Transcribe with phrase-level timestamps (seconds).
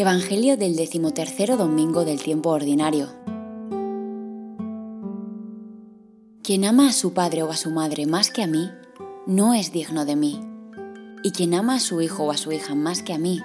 [0.00, 3.08] Evangelio del decimotercero domingo del tiempo ordinario.
[6.42, 8.70] Quien ama a su padre o a su madre más que a mí,
[9.26, 10.40] no es digno de mí.
[11.22, 13.42] Y quien ama a su hijo o a su hija más que a mí,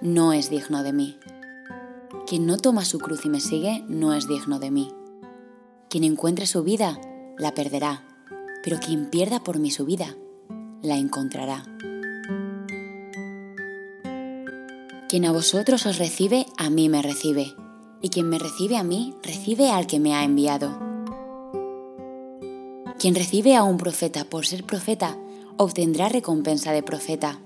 [0.00, 1.18] no es digno de mí.
[2.24, 4.92] Quien no toma su cruz y me sigue, no es digno de mí.
[5.90, 7.00] Quien encuentre su vida,
[7.36, 8.06] la perderá,
[8.62, 10.16] pero quien pierda por mí su vida,
[10.82, 11.64] la encontrará.
[15.16, 17.54] Quien a vosotros os recibe, a mí me recibe,
[18.02, 20.78] y quien me recibe a mí, recibe al que me ha enviado.
[22.98, 25.16] Quien recibe a un profeta por ser profeta,
[25.56, 27.40] obtendrá recompensa de profeta,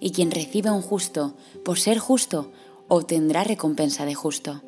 [0.00, 2.52] y quien recibe a un justo por ser justo,
[2.88, 4.60] obtendrá recompensa de justo.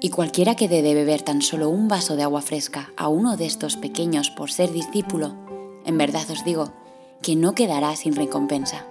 [0.00, 3.36] Y cualquiera que dé de beber tan solo un vaso de agua fresca a uno
[3.36, 5.34] de estos pequeños por ser discípulo,
[5.84, 6.72] en verdad os digo,
[7.22, 8.86] que no quedará sin recompensa.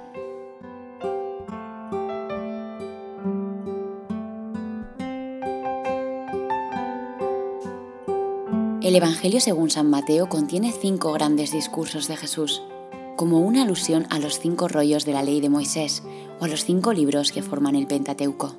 [8.83, 12.61] El Evangelio según San Mateo contiene cinco grandes discursos de Jesús,
[13.15, 16.03] como una alusión a los cinco rollos de la ley de Moisés
[16.41, 18.57] o a los cinco libros que forman el Pentateuco.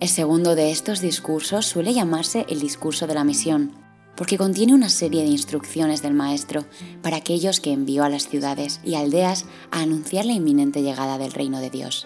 [0.00, 3.70] El segundo de estos discursos suele llamarse el discurso de la misión,
[4.16, 6.64] porque contiene una serie de instrucciones del Maestro
[7.00, 11.30] para aquellos que envió a las ciudades y aldeas a anunciar la inminente llegada del
[11.30, 12.04] reino de Dios.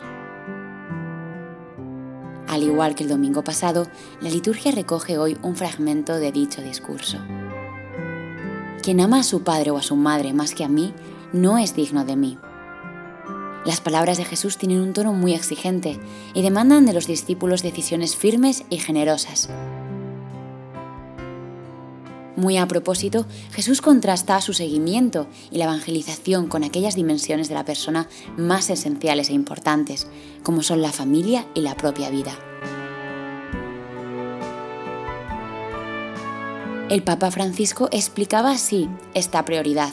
[2.61, 3.87] Al igual que el domingo pasado,
[4.21, 7.17] la liturgia recoge hoy un fragmento de dicho discurso.
[8.83, 10.93] Quien ama a su padre o a su madre más que a mí,
[11.33, 12.37] no es digno de mí.
[13.65, 15.99] Las palabras de Jesús tienen un tono muy exigente
[16.35, 19.49] y demandan de los discípulos decisiones firmes y generosas.
[22.41, 27.67] Muy a propósito, Jesús contrasta su seguimiento y la evangelización con aquellas dimensiones de la
[27.67, 30.07] persona más esenciales e importantes,
[30.43, 32.33] como son la familia y la propia vida.
[36.89, 39.93] El Papa Francisco explicaba así esta prioridad.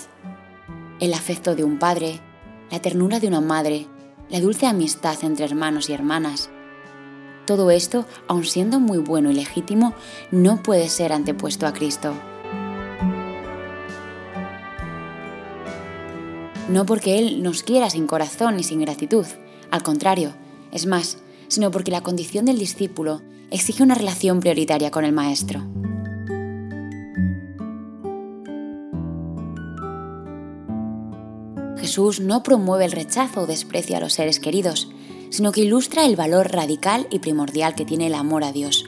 [1.02, 2.22] El afecto de un padre,
[2.72, 3.88] la ternura de una madre,
[4.29, 6.50] la dulce amistad entre hermanos y hermanas,
[7.46, 9.94] todo esto, aun siendo muy bueno y legítimo,
[10.31, 12.14] no puede ser antepuesto a Cristo.
[16.69, 19.25] No porque Él nos quiera sin corazón ni sin gratitud,
[19.72, 20.33] al contrario,
[20.72, 21.17] es más,
[21.47, 25.63] sino porque la condición del discípulo exige una relación prioritaria con el Maestro.
[31.78, 34.89] Jesús no promueve el rechazo o desprecio a los seres queridos,
[35.29, 38.85] sino que ilustra el valor radical y primordial que tiene el amor a Dios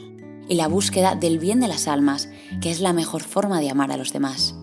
[0.48, 2.28] y la búsqueda del bien de las almas,
[2.60, 4.59] que es la mejor forma de amar a los demás.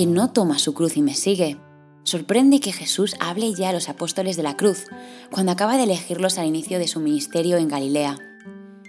[0.00, 1.58] Quien no toma su cruz y me sigue,
[2.04, 4.86] sorprende que Jesús hable ya a los apóstoles de la cruz,
[5.30, 8.16] cuando acaba de elegirlos al inicio de su ministerio en Galilea.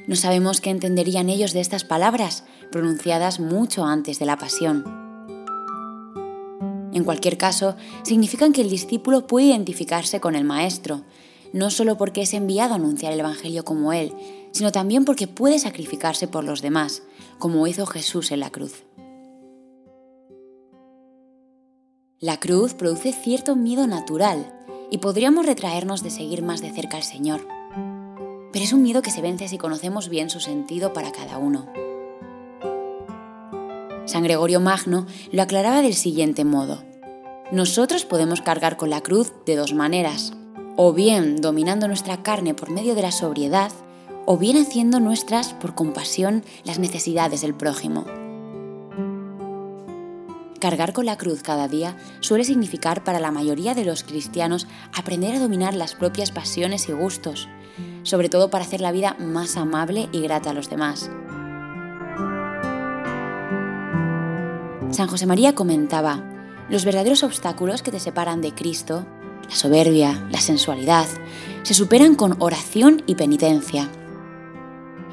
[0.08, 4.86] No sabemos qué entenderían ellos de estas palabras, pronunciadas mucho antes de la pasión.
[6.94, 11.04] En cualquier caso, significan que el discípulo puede identificarse con el Maestro,
[11.52, 14.14] no solo porque es enviado a anunciar el Evangelio como Él,
[14.54, 17.04] sino también porque puede sacrificarse por los demás,
[17.38, 18.86] como hizo Jesús en la cruz.
[22.22, 24.54] La cruz produce cierto miedo natural
[24.92, 27.48] y podríamos retraernos de seguir más de cerca al Señor.
[28.54, 31.66] Pero es un miedo que se vence si conocemos bien su sentido para cada uno.
[34.06, 36.84] San Gregorio Magno lo aclaraba del siguiente modo.
[37.52, 40.34] Nosotros podemos cargar con la cruz de dos maneras,
[40.78, 43.72] o bien dominando nuestra carne por medio de la sobriedad,
[44.28, 48.06] o bien haciendo nuestras por compasión las necesidades del prójimo.
[50.62, 55.36] Cargar con la cruz cada día suele significar para la mayoría de los cristianos aprender
[55.36, 57.50] a dominar las propias pasiones y gustos,
[58.04, 61.10] sobre todo para hacer la vida más amable y grata a los demás.
[64.92, 66.24] San José María comentaba,
[66.70, 69.04] los verdaderos obstáculos que te separan de Cristo,
[69.50, 71.08] la soberbia, la sensualidad,
[71.64, 73.90] se superan con oración y penitencia.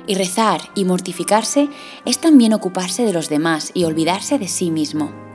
[0.07, 1.71] Y rezar y mortificarse
[2.05, 5.28] es también ocuparse de los demás y olvidarse de sí mismo.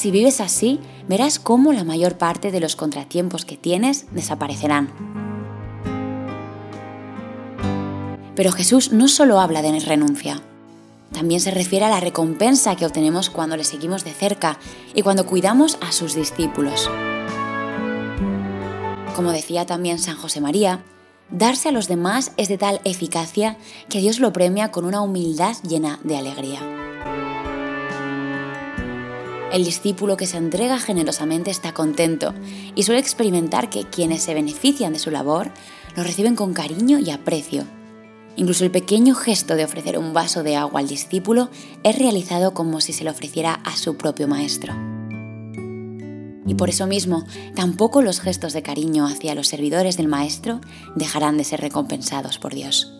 [0.00, 4.88] Si vives así, verás cómo la mayor parte de los contratiempos que tienes desaparecerán.
[8.34, 10.40] Pero Jesús no solo habla de renuncia,
[11.12, 14.58] también se refiere a la recompensa que obtenemos cuando le seguimos de cerca
[14.94, 16.88] y cuando cuidamos a sus discípulos.
[19.14, 20.82] Como decía también San José María,
[21.30, 23.58] darse a los demás es de tal eficacia
[23.90, 26.89] que Dios lo premia con una humildad llena de alegría.
[29.52, 32.34] El discípulo que se entrega generosamente está contento
[32.76, 35.50] y suele experimentar que quienes se benefician de su labor
[35.96, 37.64] lo reciben con cariño y aprecio.
[38.36, 41.50] Incluso el pequeño gesto de ofrecer un vaso de agua al discípulo
[41.82, 44.72] es realizado como si se lo ofreciera a su propio maestro.
[46.46, 47.24] Y por eso mismo,
[47.54, 50.60] tampoco los gestos de cariño hacia los servidores del Maestro
[50.96, 52.99] dejarán de ser recompensados por Dios.